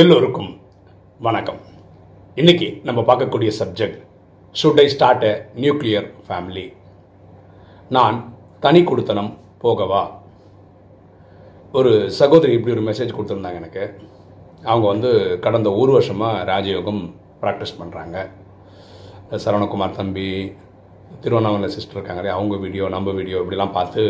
எல்லோருக்கும் 0.00 0.50
வணக்கம். 1.26 1.60
இன்னைக்கு 2.36 2.66
நம்ம 2.86 3.00
பார்க்கக்கூடிய 3.08 3.50
subject 3.58 4.00
should 4.54 4.80
I 4.82 4.84
start 4.94 5.24
a 5.28 5.30
nuclear 5.62 6.08
family 6.26 6.64
நான் 7.96 8.16
தனி 8.64 8.80
கொடுத்தனம் 8.90 9.30
போகவா? 9.62 10.02
ஒரு 11.78 11.92
சகோதரி 12.18 12.54
இப்படி 12.58 12.74
ஒரு 12.76 12.84
மெசேஜ் 12.90 13.16
கொடுத்துருந்தாங்க 13.16 13.62
எனக்கு. 13.62 13.84
அவங்க 14.70 14.86
வந்து 14.92 15.10
கடந்த 15.46 15.70
ஒரு 15.80 15.94
வருஷமாக 15.98 16.44
ராஜயோகம் 16.52 17.02
ப்ராக்டிஸ் 17.44 17.76
பண்ணுறாங்க 17.80 18.28
சரவணகுமார் 19.44 19.98
தம்பி 20.02 20.28
திருவண்ணாமலை 21.24 21.74
சிஸ்டர் 21.76 21.98
இருக்காங்களே 21.98 22.36
அவங்க 22.38 22.56
வீடியோ 22.66 22.86
நம்ம 22.96 23.14
வீடியோ 23.20 23.38
இப்படிலாம் 23.44 23.76
பார்த்து 23.80 24.02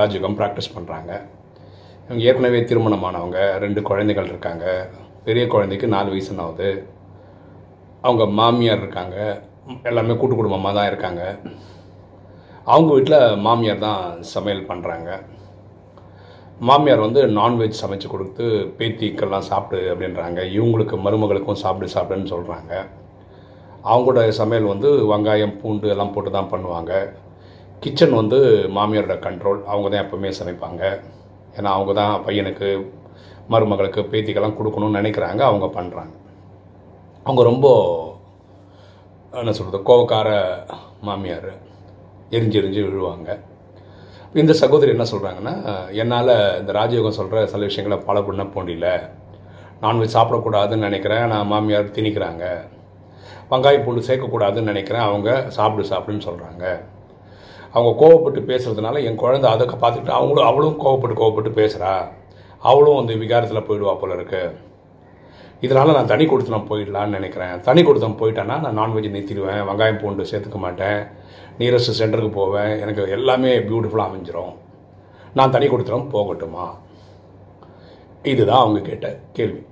ராஜயோகம் 0.00 0.40
ப்ராக்டிஸ் 0.40 0.74
பண்ணுறாங்க 0.78 1.12
இவங்க 2.06 2.22
ஏற்கனவே 2.30 2.60
திருமணமானவங்க 2.70 3.38
ரெண்டு 3.64 3.82
குழந்தைகள் 3.90 4.32
இருக்காங்க. 4.32 4.66
பெரிய 5.26 5.44
குழந்தைக்கு 5.54 5.86
நாலு 5.96 6.08
வயசுன்னு 6.12 6.44
ஆகுது 6.44 6.70
அவங்க 8.06 8.24
மாமியார் 8.38 8.82
இருக்காங்க. 8.82 9.16
எல்லாமே 9.88 10.14
கூட்டு 10.20 10.36
குடும்பமாக 10.36 10.74
தான் 10.78 10.88
இருக்காங்க. 10.90 11.22
அவங்க 12.72 12.90
வீட்டில் 12.96 13.36
மாமியார் 13.46 13.84
தான் 13.88 14.02
சமையல் 14.34 14.68
பண்ணுறாங்க 14.70 15.10
மாமியார் 16.68 17.04
வந்து 17.04 17.20
நான்வெஜ் 17.38 17.80
சமைச்சு 17.82 18.08
கொடுத்து 18.14 18.46
பேத்திக்கெல்லாம் 18.78 19.46
சாப்பிடு 19.50 19.78
அப்படின்றாங்க. 19.92 20.40
இவங்களுக்கு 20.56 20.96
மருமகளுக்கும் 21.04 21.60
சாப்பிடு 21.62 21.94
சாப்பிடுன்னு 21.94 22.32
சொல்கிறாங்க 22.32 22.72
அவங்களோட 23.90 24.22
சமையல் 24.40 24.72
வந்து 24.72 24.88
வெங்காயம் 25.10 25.54
பூண்டு 25.60 25.92
எல்லாம் 25.94 26.12
போட்டு 26.14 26.30
தான் 26.36 26.50
பண்ணுவாங்க. 26.52 26.92
கிச்சன் 27.84 28.18
வந்து 28.20 28.38
மாமியாரோட 28.78 29.14
கண்ட்ரோல் 29.26 29.60
அவங்க 29.70 29.86
தான் 29.88 30.02
எப்போவுமே 30.04 30.32
சமைப்பாங்க. 30.40 30.82
ஏன்னா 31.56 31.70
அவங்க 31.76 31.92
தான் 32.00 32.12
பையனுக்கு 32.26 32.68
மருமகளுக்கு 33.52 34.00
பேத்திக்கெல்லாம் 34.12 34.56
கொடுக்கணும்னு 34.58 34.98
நினைக்கிறாங்க 35.00 35.42
அவங்க 35.50 35.66
பண்ணுறாங்க 35.76 36.14
அவங்க 37.26 37.42
ரொம்ப 37.50 37.66
என்ன 39.32 39.52
சொல்கிறது 39.58 39.86
கோவக்கார 39.88 40.28
மாமியார் 41.08 41.50
எரிஞ்சு 42.36 42.58
எரிஞ்சு 42.60 42.80
விழுவாங்க. 42.86 43.28
இந்த 44.40 44.52
சகோதரி 44.62 44.90
என்ன 44.94 45.06
சொல்கிறாங்கன்னா 45.12 45.54
என்னால் 46.00 46.32
இந்த 46.60 46.72
ராஜயோகம் 46.78 47.16
சொல்கிற 47.18 47.46
சில 47.52 47.64
விஷயங்களை 47.70 47.96
ஃபாலோ 48.04 48.22
பண்ண 48.26 48.42
போண்டியில. 48.54 48.88
நான்வெஜ் 49.84 50.14
சாப்பிடக்கூடாதுன்னு 50.16 50.86
நினைக்கிறேன் 50.88 51.24
நான் 51.32 51.50
மாமியார் 51.52 51.94
திணிக்கிறாங்க. 51.96 52.44
வெங்காய 53.50 53.78
பூண்டு 53.84 54.06
சேர்க்கக்கூடாதுன்னு 54.08 54.70
நினைக்கிறேன் 54.72 55.06
அவங்க 55.08 55.30
சாப்பிடு 55.56 55.90
சாப்பிடுன்னு 55.92 56.26
சொல்கிறாங்க 56.28 56.64
அவங்க 57.74 57.90
கோவப்பட்டு 58.02 58.40
பேசுகிறதுனால 58.50 59.02
என் 59.08 59.20
குழந்தை 59.22 59.48
அதை 59.54 59.66
பார்த்துக்கிட்டு 59.66 60.18
அவங்களும் 60.18 60.48
அவளும் 60.50 60.80
கோவப்பட்டு 60.84 61.20
கோவப்பட்டு 61.20 61.52
பேசுகிறா 61.60 61.92
அவளும் 62.68 62.98
வந்து 63.00 63.14
விகாரத்தில் 63.16 63.66
போயிடுவா 63.68 63.94
போல 64.00 64.14
இருக்கு. 64.14 64.42
இதனால் 65.60 65.94
நான் 65.94 66.10
தனி 66.12 66.24
கொடுத்தனம் 66.26 66.68
போயிடலான்னு 66.70 67.16
நினைக்கிறேன். 67.18 67.60
தனி 67.60 67.82
கொடுத்தனம் 67.82 68.20
போயிட்டேன்னா 68.20 68.56
நான் 68.64 68.78
நான்வெஜ் 68.78 69.08
நிறுத்திடுவேன். 69.16 69.62
வெங்காயம் 69.68 70.00
பூண்டு 70.02 70.30
சேர்த்துக்க 70.30 70.58
மாட்டேன். 70.66 71.00
நியரஸ்ட் 71.58 71.98
சென்டருக்கு 72.00 72.32
போவேன். 72.32 72.78
எனக்கு 72.78 73.08
எல்லாமே 73.08 73.58
பியூட்டிஃபுல்லாக 73.58 74.10
அமைஞ்சிரும். 74.10 74.54
நான் 75.34 75.50
தனி 75.50 75.66
கொடுத்தனம் 75.68 76.12
போகட்டுமா? 76.12 76.66
இதுதான் 78.22 78.62
அவங்க 78.62 78.80
கேட்ட 78.88 79.20
கேள்வி. 79.32 79.62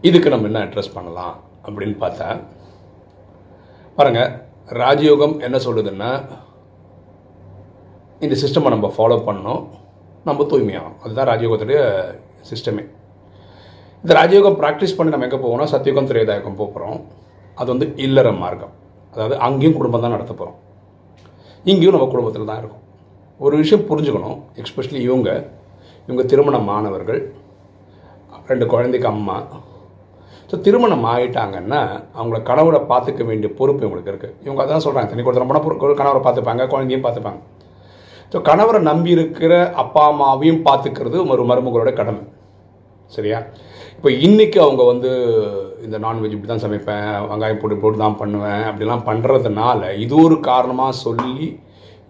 இதுக்கு 0.00 0.28
நம்ம 0.28 0.46
என்ன 0.46 0.64
அட்ரஸ் 0.64 0.94
பண்ணலாம் 0.94 1.34
அப்படின்னு 1.66 1.96
பார்த்தா 2.02 2.28
பாருங்கள் 3.96 4.32
ராஜயோகம் 4.82 5.40
என்ன 5.40 5.56
சொல்லுதுன்னா 5.56 6.10
இந்த 8.20 8.36
சிஸ்டமை 8.42 8.68
நம்ம 8.74 8.92
ஃபாலோ 8.96 9.18
பண்ணோம் 9.28 9.62
நம்ம 10.28 10.44
தூய்மையாகும் 10.50 10.96
அதுதான் 11.04 11.28
ராஜயோகத்துடைய 11.32 11.80
சிஸ்டமே 12.50 12.84
இந்த 14.04 14.12
ராஜயோகம் 14.20 14.56
ப்ராக்டிஸ் 14.62 14.96
பண்ணி 14.96 15.12
நம்ம 15.12 15.26
எங்கே 15.28 15.38
போவோம்னா 15.44 15.66
சத்தியுகம் 15.74 16.08
திரேதாயகம் 16.10 16.58
போகிறோம் 16.60 16.98
அது 17.60 17.68
வந்து 17.72 17.86
இல்லற 18.06 18.28
மார்க்கம். 18.42 18.72
அதாவது 19.14 19.34
அங்கேயும் 19.46 19.76
குடும்பம் 19.78 20.02
தான் 20.04 20.14
நடத்த 20.16 20.32
போகிறோம் 20.40 20.58
இங்கேயும் 21.70 21.94
நம்ம 21.96 22.08
குடும்பத்தில் 22.12 22.50
தான் 22.50 22.60
இருக்கும். 22.62 22.82
ஒரு 23.44 23.54
விஷயம் 23.62 23.86
புரிஞ்சுக்கணும். 23.88 24.38
எக்ஸ்பெஷலி 24.60 25.00
இவங்க 25.08 25.30
இவங்க 26.06 26.22
திருமணமானவர்கள் 26.32 27.20
ரெண்டு 28.50 28.66
குழந்தைக்கு 28.72 29.08
அம்மா. 29.14 29.36
ஸோ 30.50 30.56
திருமணம் 30.66 31.06
ஆகிட்டாங்கன்னா 31.12 31.80
அவங்கள 32.18 32.38
கணவரை 32.50 32.80
பார்த்துக்க 32.92 33.22
வேண்டிய 33.30 33.50
பொறுப்பு 33.60 33.84
இவங்களுக்கு 33.84 34.12
இருக்குது 34.12 34.36
இவங்க 34.46 34.60
அதான் 34.64 34.84
சொல்கிறாங்க 34.86 35.10
தனி 35.12 35.24
கொடுத்தன 35.26 35.48
போனால் 35.50 36.00
கணவரை 36.02 36.22
பார்த்துப்பாங்க 36.26 36.66
குழந்தையும் 36.74 37.04
பார்த்துப்பாங்க. 37.06 37.40
ஸோ 38.32 38.36
கணவரை 38.48 38.80
நம்பி 38.90 39.10
இருக்கிற 39.16 39.52
அப்பா 39.82 40.02
அம்மாவையும் 40.12 40.64
பார்த்துக்கிறது 40.68 41.18
ஒரு 41.34 41.42
மருமகளோட 41.50 41.90
கடமை. 42.00 42.24
சரியா? 43.16 43.38
இப்போ 43.96 44.08
இன்றைக்கி 44.26 44.58
அவங்க 44.64 44.82
வந்து 44.92 45.10
இந்த 45.84 45.96
நான்வெஜ் 46.04 46.34
இப்படி 46.36 46.50
தான் 46.50 46.64
சமைப்பேன் 46.64 47.06
வெங்காயம் 47.30 47.60
போட்டு 47.60 47.76
போட்டு 47.82 47.98
தான் 48.04 48.18
பண்ணுவேன் 48.22 48.64
அப்படிலாம் 48.70 49.04
பண்ணுறதுனால 49.08 49.80
இது 50.04 50.14
ஒரு 50.24 50.36
காரணமாக 50.48 50.96
சொல்லி 51.04 51.44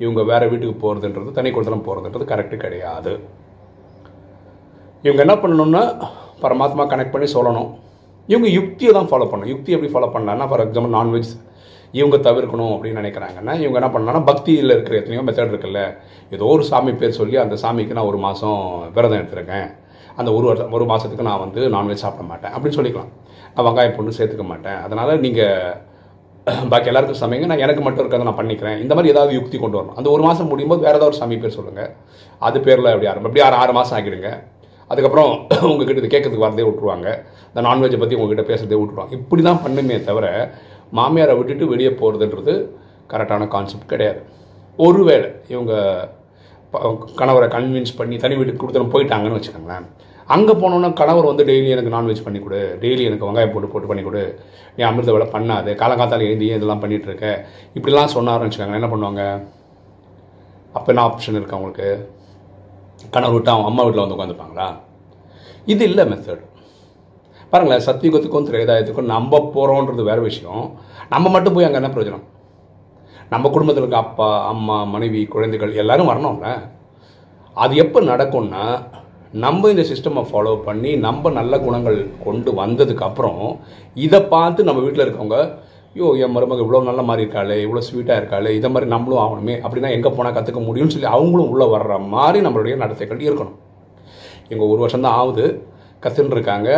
இவங்க 0.02 0.22
வேறு 0.30 0.48
வீட்டுக்கு 0.52 0.76
போகிறதுன்றது 0.84 1.36
தனி 1.38 1.50
கொடுத்தனம் 1.50 1.86
போகிறதுன்றது 1.88 2.24
கரெக்டு 2.32 2.56
கிடையாது. 2.64 3.12
இவங்க 5.04 5.20
என்ன 5.26 5.36
பண்ணணும்னா 5.42 5.82
பரமாத்மா 6.44 6.84
கனெக்ட் 6.92 7.14
பண்ணி 7.14 7.28
சொல்லணும். 7.36 7.68
இவங்க 8.32 8.48
யுக்தியை 8.58 8.92
தான் 8.98 9.10
ஃபாலோ 9.10 9.28
பண்ணணும். 9.30 9.52
யுக்தி 9.54 9.74
எப்படி 9.76 9.92
ஃபாலோ 9.94 10.08
பண்ணலான்னா 10.14 10.48
ஃபார் 10.50 10.64
எக்ஸாம்பிள் 10.64 10.96
நான்வெஜ் 10.98 11.30
இவங்க 11.98 12.16
தவிர்க்கணும் 12.28 12.72
அப்படின்னு 12.74 13.00
நினைக்கிறாங்கன்னா 13.02 13.54
இவங்க 13.62 13.76
என்ன 13.80 13.90
பண்ணலாம்னா 13.94 14.22
பக்தியில் 14.30 14.74
இருக்கிற 14.74 14.96
எத்தனையோ 15.00 15.24
மெத்தட் 15.26 15.52
இருக்குல்ல. 15.52 15.82
ஏதோ 16.36 16.46
ஒரு 16.54 16.64
சாமி 16.70 16.92
பேர் 17.00 17.18
சொல்லி 17.20 17.36
அந்த 17.44 17.56
சாமிக்கு 17.64 17.96
நான் 17.98 18.10
ஒரு 18.12 18.20
மாதம் 18.26 18.60
விரதம் 18.96 19.20
எடுத்திருக்கேன். 19.22 19.68
அந்த 20.20 20.30
ஒரு 20.36 20.46
வருஷம் 20.48 20.74
ஒரு 20.76 20.84
மாதத்துக்கு 20.92 21.28
நான் 21.28 21.42
வந்து 21.44 21.60
நான்வெஜ் 21.74 22.04
சாப்பிட 22.04 22.24
மாட்டேன். 22.30 22.52
அப்படின்னு 22.54 22.78
சொல்லிக்கலாம். 22.78 23.10
நான் 23.54 23.66
வெங்காயம் 23.66 23.96
பொண்ணு 23.98 24.16
சேர்த்துக்க 24.18 24.46
மாட்டேன். 24.52 24.80
அதனால் 24.86 25.22
நீங்கள் 25.26 25.74
பாக்கி 26.72 26.90
எல்லாருக்கும் 26.90 27.20
சமைங்க. 27.22 27.46
நான் 27.50 27.62
எனக்கு 27.66 27.82
மட்டும் 27.84 28.02
இருக்கிறத 28.02 28.26
நான் 28.28 28.40
பண்ணிக்கிறேன். 28.40 28.76
இந்த 28.82 28.92
மாதிரி 28.96 29.12
ஏதாவது 29.14 29.32
யுக்தி 29.38 29.56
கொண்டு 29.62 29.78
வரணும். 29.78 29.96
அந்த 30.00 30.08
ஒரு 30.14 30.22
மாதம் 30.26 30.50
முடியும் 30.50 30.72
போது 30.72 30.84
வேறு 30.86 30.98
ஏதாவது 30.98 31.10
ஒரு 31.12 31.20
சாமி 31.20 31.38
பேர் 31.44 31.56
சொல்லுங்கள் 31.56 31.90
அது 32.48 32.58
பேரில் 32.66 32.92
எப்படி 32.92 33.08
ஆரம்பம் 33.12 33.30
எப்படி 33.30 33.44
ஆறு 33.46 33.58
ஆறு 33.62 33.72
மாதம் 33.78 33.96
ஆகிடுங்க. 33.98 34.30
அதுக்கப்புறம் 34.90 35.30
உங்ககிட்ட 35.70 36.00
இது 36.02 36.10
கேட்கறதுக்கு 36.12 36.46
வரதே 36.46 36.64
விட்ருவாங்க 36.66 37.08
இந்த 37.50 37.60
நான்வெஜ்ஜை 37.68 37.98
பற்றி 38.02 38.16
உங்ககிட்ட 38.18 38.44
பேசுறதே 38.50 38.78
விட்ருவாங்க 38.80 39.12
இப்படி 39.20 39.42
தான் 39.48 39.62
பண்ணுமே 39.64 39.96
தவிர 40.08 40.26
மாமியாரை 40.98 41.34
விட்டுட்டு 41.38 41.66
வெளியே 41.72 41.92
போகிறதுன்றது 42.00 42.54
கரெக்டான 43.12 43.48
கான்செப்ட் 43.54 43.92
கிடையாது. 43.92 44.20
ஒருவேளை 44.78 45.28
இவங்க 45.52 45.72
கணவரை 47.20 47.48
கன்வின்ஸ் 47.56 47.98
பண்ணி 47.98 48.16
தனி 48.22 48.34
வீட்டுக்கு 48.38 48.62
கொடுத்துட்டு 48.62 48.94
போயிட்டாங்கன்னு 48.94 49.38
வச்சுக்கோங்களேன். 49.38 49.86
அங்கே 50.34 50.54
போனோன்னா 50.62 50.88
கணவர் 51.00 51.28
வந்து 51.30 51.44
டெய்லி 51.50 51.68
எனக்கு 51.74 51.92
நான்வெஜ் 51.94 52.24
பண்ணி 52.24 52.40
கொடு 52.44 52.60
டெய்லி 52.82 53.02
எனக்கு 53.08 53.26
வெங்காயம் 53.28 53.52
போட்டு 53.54 53.68
போட்டு 53.72 53.90
பண்ணி 53.90 54.02
கொடு. 54.06 54.22
நீ 54.76 54.82
அமிர்த 54.88 55.12
வேலை 55.16 55.26
பண்ணாது 55.34 55.70
காலங்காத்தால் 55.82 56.26
எழுதி 56.28 56.46
இதெல்லாம் 56.56 56.82
பண்ணிகிட்ருக்க 56.82 57.26
இப்படிலாம் 57.76 58.14
சொன்னார்னு 58.16 58.46
வச்சுக்கோங்களேன் 58.46 58.80
என்ன 58.82 58.90
பண்ணுவாங்க? 58.94 59.22
அப்போ 60.76 60.88
என்ன 60.92 61.04
ஆப்ஷன் 61.08 61.38
இருக்குது 61.38 61.58
அவங்களுக்கு 61.58 61.88
கணவர் 63.14 63.36
விட்டு 63.36 63.52
அவன் 63.54 63.68
அம்மா 63.70 63.82
வீட்டில் 63.86 64.04
வந்து 64.04 64.16
உட்காந்துப்பாங்களா 64.16 64.68
இது 65.72 65.84
இல்லை 65.90 66.04
மெத்தட் 66.12 66.44
பாருங்களேன் 67.52 67.84
சத்தியுகத்துக்கும் 67.88 68.46
திரேதாயத்துக்கும் 68.48 69.12
நம்ம 69.14 69.40
போகிறோன்றது 69.56 70.02
வேறு 70.10 70.22
விஷயம். 70.28 70.64
நம்ம 71.12 71.26
மட்டும் 71.34 71.54
போய் 71.56 71.66
அங்கே 71.66 71.78
என்ன 71.80 71.90
பிரயோஜனம்? 71.94 72.24
நம்ம 73.32 73.48
குடும்பத்தில் 73.54 73.82
இருக்க 73.84 73.98
அப்பா 74.06 74.28
அம்மா 74.52 74.76
மனைவி 74.94 75.20
குழந்தைகள் 75.34 75.78
எல்லாரும் 75.82 76.10
வரணும்ல. 76.12 76.48
அது 77.62 77.74
எப்போ 77.84 77.98
நடக்கும்னா 78.12 78.64
நம்ம 79.44 79.70
இந்த 79.72 79.84
சிஸ்டமை 79.90 80.22
ஃபாலோ 80.28 80.52
பண்ணி 80.66 80.90
நம்ம 81.06 81.30
நல்ல 81.38 81.54
குணங்கள் 81.64 81.96
கொண்டு 82.26 82.50
வந்ததுக்கப்புறம் 82.60 83.44
இதை 84.04 84.20
பார்த்து 84.34 84.66
நம்ம 84.68 84.82
வீட்டில் 84.84 85.04
இருக்கவங்க 85.04 85.38
ஐயோ 85.96 86.08
என் 86.24 86.34
மருமக 86.34 86.62
இவ்வளோ 86.64 86.80
நல்ல 86.88 87.02
மாதிரி 87.08 87.22
இருக்காளே 87.24 87.56
இவ்வளோ 87.64 87.82
ஸ்வீட்டாக 87.88 88.20
இருக்காளே 88.20 88.50
இதை 88.58 88.68
மாதிரி 88.72 88.86
நம்மளும் 88.94 89.22
ஆகணுமே 89.22 89.54
அப்படின்னா 89.64 89.90
எங்கே 89.96 90.10
போனால் 90.16 90.36
கற்றுக்க 90.36 90.60
முடியும்னு 90.66 90.94
சொல்லி 90.94 91.10
அவங்களும் 91.16 91.50
உள்ளே 91.52 91.66
வர்ற 91.74 91.94
மாதிரி 92.14 92.40
நம்மளுடைய 92.46 92.74
நடத்தைகள் 92.82 93.24
இருக்கணும். 93.28 93.56
எங்கள் 94.52 94.70
ஒரு 94.72 94.80
வருஷம் 94.84 95.06
தான் 95.06 95.18
ஆகுது. 95.20 95.46
கற்றுன்னு 96.06 96.36
இருக்காங்க 96.38 96.70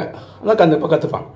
அதான் 0.42 0.60
கண்டிப்பாக 0.62 0.90
கற்றுப்பாங்க 0.94 1.28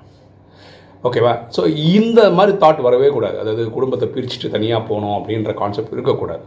ஓகேவா 1.07 1.31
ஸோ 1.55 1.61
இந்த 1.97 2.19
மாதிரி 2.35 2.53
தாட் 2.61 2.85
வரவே 2.85 3.07
கூடாது. 3.15 3.37
அதாவது 3.41 3.63
குடும்பத்தை 3.77 4.07
பிரிச்சுட்டு 4.13 4.53
தனியாக 4.53 4.81
போகணும் 4.89 5.15
அப்படின்ற 5.17 5.51
கான்செப்ட் 5.61 5.95
இருக்கக்கூடாது. 5.95 6.43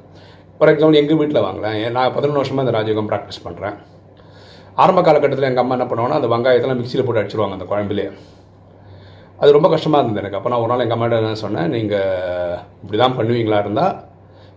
ஃபார் 0.59 0.71
எக்ஸாம்பிள் 0.73 1.01
எங்கள் 1.01 1.19
வீட்டில் 1.21 1.45
வாங்கலேன் 1.47 1.93
நான் 1.97 2.15
பதினொன்று 2.15 2.41
வருஷமாக 2.41 2.65
இந்த 2.65 2.75
ராஜயோகம் 2.77 3.11
ப்ராக்டிஸ் 3.11 3.43
பண்ணுறேன் 3.47 3.77
ஆரம்ப 4.83 5.01
காலகட்டத்தில் 5.09 5.49
எங்கள் 5.49 5.65
அம்மா 5.65 5.77
என்ன 5.77 5.87
பண்ணுவாங்கன்னா 5.91 6.21
அந்த 6.21 6.31
வெங்காயத்தெல்லாம் 6.33 6.81
மிக்சியில் 6.81 7.05
போட்டு 7.07 7.21
அடிச்சிருவாங்க 7.23 7.57
அந்த 7.59 7.67
குழம்புலேயே 7.73 8.11
அது 9.39 9.57
ரொம்ப 9.57 9.69
கஷ்டமாக 9.75 10.01
இருந்தது 10.03 10.23
எனக்கு. 10.23 10.39
அப்போ 10.39 10.51
நான் 10.53 10.63
ஒரு 10.65 10.71
நாள் 10.73 10.85
எங்கள் 10.85 10.97
அம்மாட்ட 10.97 11.21
என்ன 11.23 11.41
சொன்னேன் 11.45 11.71
நீங்கள் 11.77 12.57
இப்படி 12.83 12.99
தான் 13.03 13.17
பண்ணுவீங்களா 13.19 13.59
இருந்தால் 13.65 13.95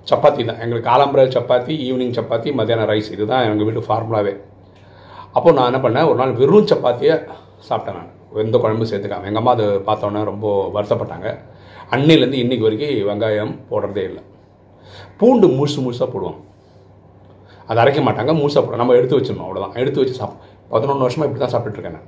சப்பாத்தி 0.07 0.45
தான். 0.50 0.62
எங்களுக்கு 0.65 0.89
காலம்பரை 0.91 1.25
சப்பாத்தி 1.38 1.74
ஈவினிங் 1.88 2.15
சப்பாத்தி 2.19 2.51
மத்தியானம் 2.59 2.89
ரைஸ் 2.91 3.12
இதுதான் 3.15 3.44
எங்கள் 3.47 3.68
வீட்டு 3.69 3.88
ஃபார்முலாவே 3.88 4.33
அப்போ 5.38 5.50
நான் 5.52 5.70
என்ன 5.72 5.80
பண்ணேன்? 5.86 6.08
ஒரு 6.10 6.18
நாள் 6.22 6.34
வெறும் 6.42 6.70
சப்பாத்தியை 6.72 7.16
சாப்பிட்டேன் 7.70 7.98
நான். 8.00 8.12
எந்த 8.44 8.58
குழம்பு 8.58 8.86
சேர்த்துக்காம. 8.92 9.28
எங்கள் 9.30 9.42
அம்மா 9.42 9.52
அதை 9.52 9.66
பார்த்தோன்னே 9.90 10.22
ரொம்ப 10.31 10.48
வருத்தப்பட்டாங்க. 10.76 11.28
அன்னையிலேருந்து 11.94 12.42
இன்றைக்கி 12.44 12.66
வரைக்கும் 12.68 12.94
வெங்காயம் 13.10 13.54
போடுறதே 13.70 14.04
இல்லை. 14.10 14.22
பூண்டு 15.20 15.48
முழுசு 15.48 15.80
முழுசாக 15.86 16.08
போடுவோம். 16.14 16.40
அதை 17.70 17.80
அரைக்க 17.84 18.02
மாட்டாங்க. 18.08 18.34
முழுசாக 18.42 18.62
போடுவோம். 18.64 18.81
நம்ம 18.84 18.96
எடுத்து 19.00 19.18
வச்சிடணும். 19.18 19.48
அவ்வளோதான் 19.48 19.76
எடுத்து 19.81 20.02
வச்சு 20.02 20.16
சாப்பிடும் 20.22 20.46
பதினொன்று 20.74 21.06
வருஷமாக 21.06 21.28
இப்படி 21.30 21.42
தான் 21.44 21.54
சாப்பிட்டுருக்கேன் 21.56 21.98
நான். 21.98 22.08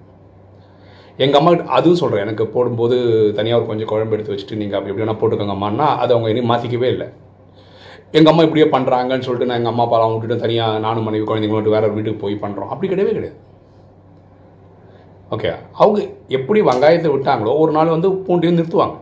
எங்கள் 1.23 1.39
அம்மா 1.39 1.51
அதுவும் 1.77 1.99
சொல்கிறேன் 2.01 2.23
எனக்கு 2.25 2.43
போடும்போது 2.55 2.95
தனியாக 3.37 3.59
ஒரு 3.59 3.69
கொஞ்சம் 3.69 3.89
குழம்பு 3.91 4.15
எடுத்து 4.17 4.33
வச்சுட்டு 4.33 4.59
நீங்கள் 4.61 4.77
அப்படி 4.77 4.91
எப்படி 4.91 5.05
வேணால் 5.05 5.21
போட்டுக்கோங்க 5.21 5.55
அம்மான்னா 5.57 5.87
அதை 6.01 6.11
அவங்க 6.15 6.29
இனி 6.33 6.43
மாற்றிக்கவே 6.51 6.89
இல்லை. 6.95 7.07
எங்கள் 8.17 8.31
அம்மா 8.31 8.43
இப்படியே 8.45 8.65
பண்ணுறாங்கன்னு 8.73 9.25
சொல்லிட்டு 9.25 9.47
நான் 9.49 9.59
எங்கள் 9.59 9.73
அம்மா 9.73 9.83
அப்பாலாம் 9.85 10.13
விட்டுட்டு 10.13 10.43
தனியாக 10.43 10.79
நானும் 10.85 11.05
மனைவி 11.07 11.25
குழந்தைங்களும் 11.27 11.61
விட்டு 11.61 11.95
வீட்டுக்கு 11.97 12.23
போய் 12.23 12.41
பண்ணுறோம் 12.43 12.71
அப்படி 12.73 12.87
கிடையவே 12.91 13.13
கிடையாது. 13.17 13.37
ஓகே 15.35 15.49
அவங்க 15.81 15.99
எப்படி 16.37 16.59
வெங்காயத்தை 16.69 17.09
விட்டாங்களோ 17.13 17.51
ஒரு 17.63 17.71
நாள் 17.77 17.93
வந்து 17.95 18.09
பூண்டையும் 18.25 18.57
நிறுத்துவாங்க. 18.59 18.97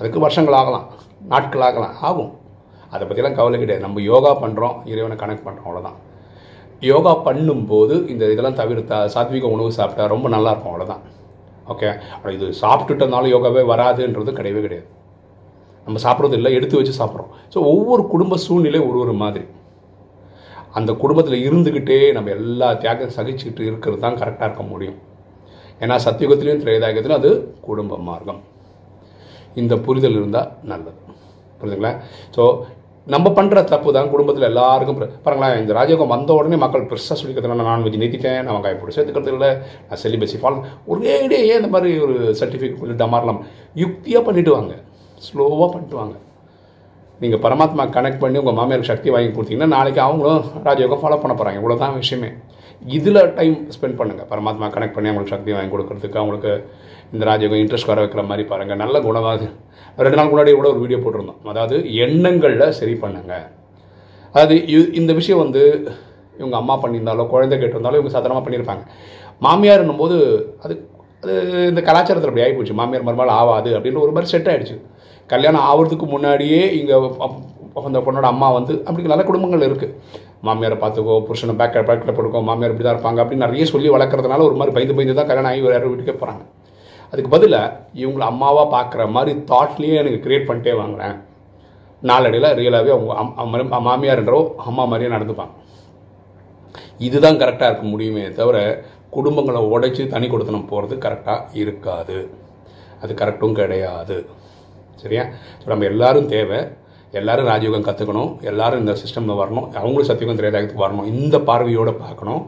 அதுக்கு 0.00 0.18
வருஷங்கள் 0.24 0.56
ஆகலாம் 0.58 0.88
நாட்கள் 1.32 1.64
ஆகலாம் 1.68 1.94
ஆகும். 2.08 2.32
அதை 2.94 3.04
பற்றிலாம் 3.06 3.38
கவலை 3.38 3.56
கிடையாது. 3.62 3.84
நம்ம 3.86 4.02
யோகா 4.10 4.32
பண்ணுறோம் 4.42 4.76
இறைவனை 4.92 5.16
கனெக்ட் 5.22 5.46
பண்ணுறோம் 5.46 5.68
அவ்வளோதான் 5.68 5.96
யோகா 6.90 7.12
பண்ணும்போது 7.28 7.94
இந்த 8.12 8.24
இதெல்லாம் 8.32 8.58
தவிர்த்தா 8.60 8.98
சாத்விக 9.14 9.48
உணவு 9.54 9.70
சாப்பிட்டா 9.78 10.12
ரொம்ப 10.14 10.28
நல்லா 10.34 10.52
இருக்கும் 10.52 10.72
அவ்வளோதான் 10.72 11.02
ஓகே 11.72 11.88
ஆனால் 12.16 12.36
இது 12.36 12.48
சாப்பிட்டுட்டனாலும் 12.62 13.34
யோகாவே 13.36 13.62
வராதுன்றது 13.72 14.36
கிடையவே 14.38 14.60
கிடையாது. 14.66 14.86
நம்ம 15.86 16.00
சாப்பிட்றது 16.06 16.36
இல்லை 16.38 16.50
எடுத்து 16.58 16.78
வச்சு 16.78 16.94
சாப்பிட்றோம். 17.00 17.30
ஸோ 17.54 17.58
ஒவ்வொரு 17.72 18.02
குடும்ப 18.14 18.38
சூழ்நிலை 18.46 18.80
ஒரு 18.88 18.98
ஒரு 19.04 19.14
மாதிரி. 19.22 19.44
அந்த 20.78 20.90
குடும்பத்தில் 21.02 21.44
இருந்துக்கிட்டே 21.48 21.98
நம்ம 22.16 22.30
எல்லா 22.38 22.68
தியாகம் 22.82 23.14
சகிச்சுக்கிட்டு 23.18 23.62
இருக்கிறது 23.70 24.02
தான் 24.04 24.18
கரெக்டாக 24.22 24.48
இருக்க 24.48 24.64
முடியும். 24.72 24.98
ஏன்னா 25.82 25.96
சத்தியுகத்திலையும் 26.06 26.62
திரேதாயுகத்திலும் 26.64 27.20
அது 27.20 27.30
குடும்ப 27.68 27.98
மார்க்கம். 28.08 28.40
இந்த 29.62 29.74
புரிதல் 29.86 30.18
இருந்தால் 30.20 30.50
நல்லது. 30.72 30.98
புரியுதுங்களா 31.60 31.92
ஸோ 32.36 32.42
நம்ம 33.06 33.26
பண்ணுற 33.36 33.58
தப்பு 33.72 33.88
தான் 33.96 34.10
குடும்பத்தில் 34.12 34.46
எல்லாருக்கும் 34.48 34.96
பாருங்களேன் 35.24 35.60
இந்த 35.62 35.72
ராஜயோகம் 35.78 36.12
வந்த 36.14 36.30
உடனே 36.38 36.56
மக்கள் 36.62 36.88
பெருசாக 36.90 37.16
சொல்லிக்கிறதுனால 37.20 37.58
நான் 37.60 37.70
நான்வெஜ் 37.70 38.00
நிறுத்திட்டேன் 38.02 38.40
நான் 38.46 38.56
வெங்காயம் 38.56 38.80
போட்டு 38.80 38.96
சேர்த்துக்கிறது 38.96 39.32
இல்லை 39.34 39.50
நான் 39.88 40.00
செலிபஸி 40.04 40.38
ஃபால் 40.40 40.58
ஒரே 40.92 41.14
இடையே 41.26 41.54
இந்த 41.60 41.70
மாதிரி 41.74 41.92
ஒரு 42.06 42.16
சர்டிஃபிகேட் 42.40 42.80
கொஞ்சம் 42.80 43.00
டமாரலாம் 43.02 43.40
யுக்தியாக 43.82 44.22
பண்ணிவிடுவாங்க 44.28 44.74
ஸ்லோவாக 45.26 45.68
பண்ணிட்டுவாங்க. 45.74 46.14
நீங்கள் 47.22 47.42
பரமாத்மா 47.44 47.84
கனெக்ட் 47.96 48.22
பண்ணி 48.22 48.40
உங்கள் 48.42 48.56
மாமியாருக்கு 48.58 48.92
சக்தி 48.92 49.08
வாங்கி 49.14 49.30
கொடுத்தீங்கன்னா 49.36 49.74
நாளைக்கு 49.76 50.00
அவங்களும் 50.06 50.42
ராஜயோகம் 50.68 51.02
ஃபாலோ 51.02 51.18
பண்ண 51.22 51.34
போகிறாங்க 51.34 51.60
இவ்வளோ 51.60 51.76
தான் 51.82 51.94
விஷயமே. 52.02 52.30
இதில் 52.96 53.20
டைம் 53.38 53.54
ஸ்பெண்ட் 53.74 53.98
பண்ணுங்கள் 54.00 54.28
பரமாத்மா 54.32 54.66
கனெக்ட் 54.74 54.96
பண்ணி 54.96 55.10
அவங்களுக்கு 55.10 55.34
சக்தி 55.34 55.52
வாங்கி 55.56 55.72
கொடுக்கறதுக்கு 55.74 56.18
அவங்களுக்கு 56.22 56.52
இந்த 57.14 57.22
ராஜயோகம் 57.28 57.62
இன்ட்ரெஸ்ட் 57.62 57.90
வர 57.90 58.00
வைக்கிற 58.04 58.22
மாதிரி 58.30 58.44
பாருங்கள் 58.50 58.80
நல்ல 58.82 58.98
குணமாக 59.06 59.48
ரெண்டு 60.06 60.18
நாள் 60.18 60.30
முன்னாடி 60.32 60.50
கூட 60.58 60.68
ஒரு 60.72 60.82
வீடியோ 60.84 60.98
போட்டிருந்தோம். 61.04 61.40
அதாவது 61.52 61.76
எண்ணங்களில் 62.06 62.74
சரி 62.80 62.96
பண்ணுங்க. 63.04 63.34
அதாவது 64.34 64.56
இந்த 65.00 65.12
விஷயம் 65.20 65.42
வந்து 65.44 65.62
இவங்க 66.40 66.56
அம்மா 66.62 66.74
பண்ணியிருந்தாலோ 66.82 67.24
குழந்தை 67.34 67.56
கேட்டிருந்தாலோ 67.60 67.98
இவங்க 68.00 68.12
சாதாரணமாக 68.16 68.44
பண்ணியிருப்பாங்க. 68.46 68.84
மாமியார்னும் 69.46 70.02
போது 70.02 70.16
அது 70.64 70.74
அது 71.22 71.34
இந்த 71.70 71.80
கலாச்சாரத்தில் 71.86 72.30
அப்படி 72.30 72.44
ஆகிப்போச்சு 72.46 72.74
மாமியார் 72.80 73.06
மருமகள் 73.06 73.36
ஆகாது 73.40 73.70
அப்படின்னு 73.76 74.02
ஒரு 74.04 74.12
மாதிரி 74.16 74.30
செட் 74.32 74.50
ஆகிடுச்சு 74.50 74.76
கல்யாணம் 75.26 75.62
ஆகிறதுக்கு 75.62 76.06
முன்னாடியே 76.06 76.78
இங்கே 76.78 76.92
அந்த 77.84 77.98
பொண்ணோட 77.98 78.22
அம்மா 78.22 78.50
வந்து 78.50 78.82
அப்படி 78.84 79.06
நல்ல 79.06 79.24
குடும்பங்கள் 79.24 79.70
இருக்குது 79.70 79.94
மாமியாரை 80.44 80.76
பார்த்துக்கோ 80.78 81.24
புருஷனை 81.28 81.56
பேக் 81.56 81.86
பேக்கில் 81.88 82.14
போட்டுக்கோ 82.14 82.42
மாமியார் 82.42 82.70
இப்படி 82.70 82.88
தான் 82.88 82.96
இருப்பாங்க 82.96 83.20
அப்படின்னு 83.20 83.44
நிறைய 83.44 83.64
சொல்லி 83.64 83.90
வளர்க்குறதுனால 83.90 84.40
ஒரு 84.40 84.54
மாதிரி 84.54 84.70
பயந்து 84.70 84.94
பயந்து 84.94 85.14
தான் 85.14 85.26
கல்யாணம் 85.26 85.50
ஆகி 85.50 85.60
வேறு 85.60 85.88
வீட்டுக்கே 85.88 86.26
போகிறாங்க 86.26 86.44
அதுக்கு 87.10 87.30
பதிலாக 87.30 87.80
இவங்கள 87.94 88.18
அம்மாவாக 88.18 88.76
பார்க்குற 88.76 89.10
மாதிரி 89.10 89.38
தாட்லேயே 89.38 89.94
எனக்கு 89.94 90.28
கிரியேட் 90.28 90.50
பண்ணிட்டே 90.50 90.76
வாங்குறேன். 90.76 91.20
நாளடையில் 92.00 92.48
ரியலாகவே 92.48 92.90
அவங்க 92.90 93.14
அம்- 93.14 93.54
அம்- 93.54 93.86
மாமியார்ன்றோ 93.86 94.54
அம்மா 94.56 94.84
மாதிரியே 94.84 95.16
நடந்துப்பாங்க. 95.16 95.54
இதுதான் 96.98 97.34
கரெக்டாக 97.34 97.66
இருக்க 97.66 97.82
முடியுமே 97.82 98.30
தவிர 98.30 98.84
குடும்பங்களை 99.12 99.60
உடைச்சி 99.74 100.06
தனி 100.06 100.28
கொடுத்தனம் 100.28 100.66
போகிறது 100.66 101.08
கரெக்டாக 101.08 101.40
இருக்காது. 101.52 102.30
அது 103.02 103.14
கரெக்டும் 103.14 103.52
கிடையாது. 103.52 104.26
சரியா? 105.02 105.24
ஸோ 105.60 105.66
நம்ம 105.72 105.86
எல்லாரும் 105.92 106.28
தேவை. 106.34 106.60
எல்லாரும் 107.18 107.48
ராஜயோகம் 107.52 107.86
கற்றுக்கணும் 107.88 108.30
எல்லாரும் 108.50 108.80
இந்த 108.82 108.94
சிஸ்டமில் 109.02 109.38
வரணும். 109.42 109.66
அவங்களும் 109.80 110.08
சத்தியோகம் 110.10 110.40
திரேதாயத்துக்கு 110.40 110.84
வரணும். 110.86 111.08
இந்த 111.14 111.36
பார்வையோடு 111.48 111.92
பார்க்கணும். 112.04 112.42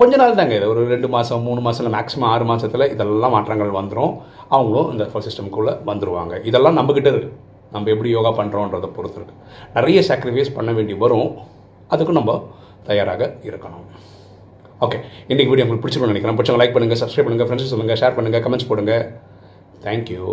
கொஞ்ச 0.00 0.16
நாள் 0.20 0.38
தாங்க 0.38 0.54
இது. 0.58 0.66
ஒரு 0.72 0.82
ரெண்டு 0.94 1.08
மாதம் 1.14 1.44
மூணு 1.48 1.60
மாதம் 1.66 1.94
மேக்ஸிமம் 1.96 2.30
ஆறு 2.32 2.44
மாதத்தில் 2.50 2.84
இதெல்லாம் 2.94 3.34
மாற்றங்கள் 3.36 3.72
வந்துடும் 3.78 4.12
அவங்களும் 4.54 4.90
இந்த 4.94 5.04
சிஸ்டம்குள்ளே 5.26 5.72
வந்துடுவாங்க 5.90 6.34
இதெல்லாம் 6.50 6.78
நம்மக்கிட்ட 6.78 7.10
இருக்குது 7.12 7.36
நம்ம 7.74 7.90
எப்படி 7.94 8.10
யோகா 8.16 8.30
பண்ணுறோன்றதை 8.40 8.88
பொறுத்து 8.96 9.18
இருக்குது 9.20 9.40
நிறைய 9.76 10.00
சாக்ரிஃபைஸ் 10.08 10.54
பண்ண 10.58 10.70
வேண்டி 10.76 10.94
வரும். 11.04 11.30
அதுக்கும் 11.94 12.18
நம்ம 12.20 12.32
தயாராக 12.88 13.22
இருக்கணும். 13.48 13.86
ஓகே 14.86 14.98
இன்றைக்கி 15.30 15.50
வீடியோ 15.50 15.64
உங்களுக்கு 15.66 15.84
பிடிச்சிருக்கும்னு 15.84 16.14
நினைக்கிறேன். 16.14 16.38
பிடிச்சவங்க 16.38 16.62
லைக் 16.62 16.74
பண்ணுங்கள் 16.76 17.00
சப்ஸ்கிரைப் 17.02 17.26
பண்ணுங்கள் 17.28 17.48
ஃப்ரெண்ட்ஸ் 17.48 17.72
சொல்லுங்கள் 17.74 18.00
ஷேர் 18.02 18.16
பண்ணுங்கள் 18.18 18.44
கமெண்ட்ஸ் 18.44 18.70
போடுங்க. 18.70 18.94
தேங்க்யூ 19.86 20.24